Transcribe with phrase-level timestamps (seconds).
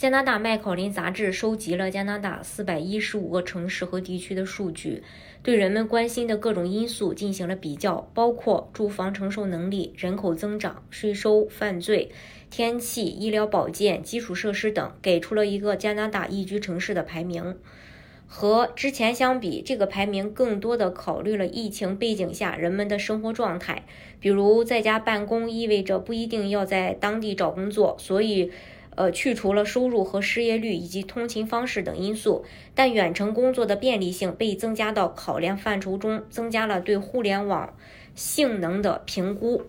[0.00, 5.02] 加拿大麦考林杂志收集了加拿大四百一十五个城市和地区的数据，
[5.42, 12.10] 对人们关心的各种因素进行了比较，包括住房承受能力、人口增长、税收、犯罪、
[12.48, 17.58] 天气、医疗保健、基础设施等，给出了一个加拿大宜居城市的排名。
[18.26, 23.84] 和之前相比，这个排名更多的考虑了疫情背景下人们的生活状态，
[24.18, 28.50] 比如在家办公意味着不一定要在当地找工作，所以。
[28.96, 37.74] 呃，去除了收入和失业率以及通勤方式等因素，但远程工作的便利性被增加到考量范畴中，增加了对互联网
[38.14, 39.62] 性能的评估。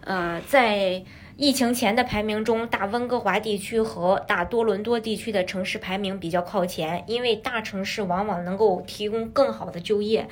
[0.00, 1.04] 呃，在
[1.36, 10.28] 疫情前的排名中，大温哥华地区和大多伦多地区的城市排名比较靠前，因为大城市往往能够提供更好的就业。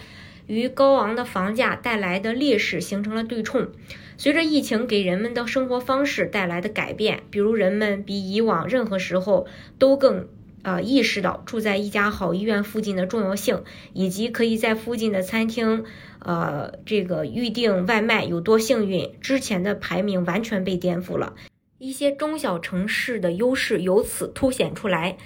[0.47, 3.69] 与高昂的房价带来的劣势形成了对冲。
[4.17, 9.47] 随着疫情给人们的生活方式带来的改变，比如人们比以往任何时候
[9.79, 10.29] 都更
[10.63, 15.85] 呃意识到住在一家好医院附近的重要性，以及可以在附近的餐厅
[16.21, 19.11] 呃这个预订外卖有多幸运。
[19.21, 21.35] 之前的排名完全被颠覆了，
[21.79, 25.17] 一些中小城市的优势由此凸显出来。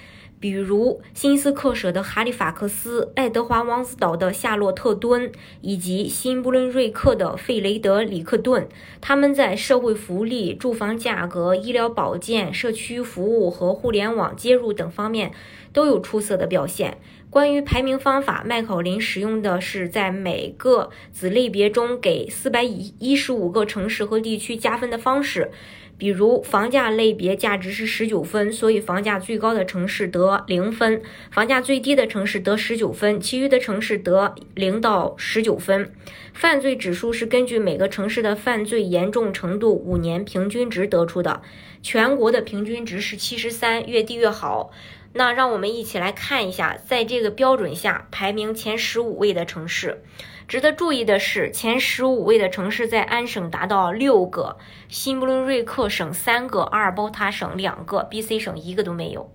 [0.40, 8.68] 比如新斯克舍的哈利法克斯、爱德华王子岛的夏洛特敦以及新布伦瑞克的费雷德里克顿，
[9.00, 15.32] 他们在社会福利、住房价格、医疗保健、社区服务和互联网接入等方面
[15.72, 16.98] 都有出色的表现。
[17.30, 25.50] 关于排名方法，麦考林使用的是在每个子类别中给四百一十五个城市和地区加分的方式。
[25.98, 35.92] 比如房价类别价值是十九分，所以房价最高的城市得零分，房价最低的城市得十九分，其余的城市得零到十九分。
[36.32, 41.42] 犯罪指数是根据每个城市的犯罪严重程度五年平均值得出的，
[41.82, 44.70] 全国的平均值是七十三，越低越好。
[45.14, 50.02] 那让我们一起来看一下，在这个标准下排名前十五位的城市。
[50.48, 54.56] 值得注意的是，前十五位的城市在安省达到六个，
[54.88, 59.30] 新布伦瑞克省三个，阿尔伯塔省两个，BC 省一个都没有。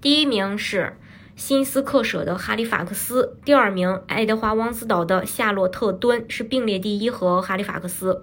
[0.00, 0.98] 第一名是
[1.36, 8.22] 新斯克舍的哈利法克斯，第二名爱德华王子岛的夏洛特敦是并列第一和哈利法克斯，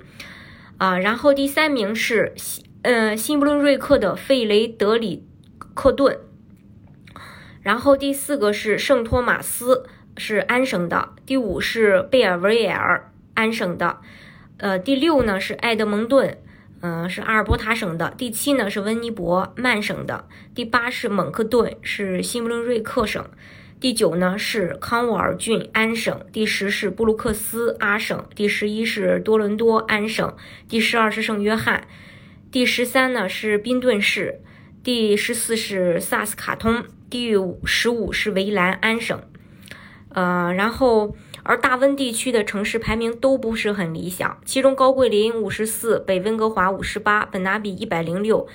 [0.77, 5.25] 啊，然后第三名是新呃新布伦瑞克的费雷德里
[5.73, 6.19] 克顿，
[7.61, 9.85] 然后第四个是圣托马斯。
[10.17, 13.97] 是安省的，第五是贝尔维尔安省的，
[14.57, 16.37] 呃，第六呢是埃德蒙顿，
[16.81, 23.25] 嗯，是阿尔伯塔省的，第七呢是温尼伯曼省的，第八是蒙克顿，是新布伦瑞克省，
[23.79, 30.35] 第九呢是康沃尔郡安省，第十是布鲁克斯阿省，第十一是多伦多安省，
[30.67, 31.87] 第十二是圣约翰，
[32.51, 34.41] 第十三呢是宾顿市，
[34.83, 37.33] 第十四是萨斯卡通，第
[37.63, 39.21] 十五是维兰安省。
[40.09, 48.47] 呃，然后而大温地区的城市排名都不是很理想，其中高桂林五十四，北温哥华五十八，本拿比一百零六，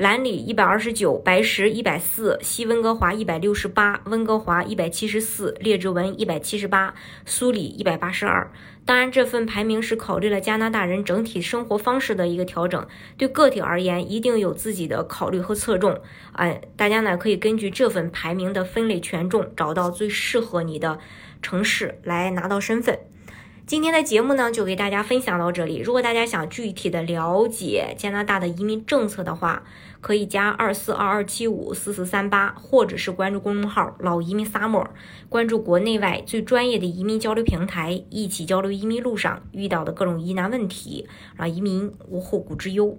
[0.00, 6.94] 兰里一百二十九，白石一百四，西温哥华一百六十八，温哥华一百七十四，列治文一百七十八，
[7.26, 8.50] 苏里一百八十二。
[8.86, 12.88] 当然，这份排名是考虑了加拿大人整体生活方式的一个调整，
[13.18, 16.00] 对个体而言一定有自己的考虑和侧重。
[16.32, 20.98] 哎，大家呢可以根据这份排名的分类权重，找到最适合你的
[21.42, 22.98] 城市来拿到身份。
[23.70, 25.78] 今天的节目呢，就给大家分享到这里。
[25.78, 29.62] 如果大家想具体的了解加拿大的移民政策的话，
[30.00, 34.90] 可以加二四二二七五四四三八，或者是关注公众号“老移民沙漠
[35.28, 41.06] 关注国内外最专业的移民交流平台，一起交流移民路上遇到的各种疑难问题，
[41.36, 42.98] 让移民无后顾之忧。